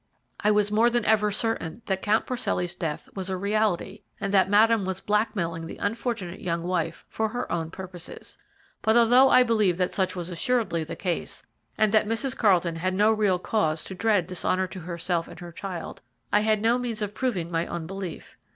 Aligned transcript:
I 0.39 0.49
was 0.49 0.71
more 0.71 0.89
than 0.89 1.05
ever 1.05 1.29
certain 1.31 1.83
that 1.85 2.01
Count 2.01 2.25
Porcelli's 2.25 2.73
death 2.73 3.07
was 3.13 3.29
a 3.29 3.37
reality, 3.37 4.01
and 4.19 4.33
that 4.33 4.49
Madame 4.49 4.83
was 4.83 4.99
blackmailing 4.99 5.67
the 5.67 5.77
unfortunate 5.77 6.41
young 6.41 6.63
wife 6.63 7.05
for 7.07 7.29
her 7.29 7.51
own 7.51 7.69
purposes. 7.69 8.35
But 8.81 8.97
although 8.97 9.29
I 9.29 9.43
believed 9.43 9.77
that 9.77 9.91
such 9.93 10.15
was 10.15 10.31
assuredly 10.31 10.83
the 10.83 10.95
case, 10.95 11.43
and 11.77 11.91
that 11.91 12.07
Mrs. 12.07 12.35
Carlton 12.35 12.77
had 12.77 12.95
no 12.95 13.11
real 13.11 13.37
cause 13.37 13.83
to 13.83 13.93
dread 13.93 14.25
dishonour 14.25 14.65
to 14.69 14.79
herself 14.79 15.27
and 15.27 15.39
her 15.39 15.51
child, 15.51 16.01
I 16.33 16.39
had 16.39 16.63
no 16.63 16.79
means 16.79 17.03
of 17.03 17.13
proving 17.13 17.51
my 17.51 17.67
own 17.67 17.85
belief. 17.85 18.37